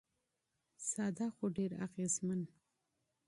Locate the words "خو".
1.35-1.45